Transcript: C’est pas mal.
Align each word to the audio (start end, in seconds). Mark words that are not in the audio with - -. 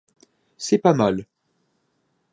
C’est 0.57 0.79
pas 0.79 0.95
mal. 0.95 1.27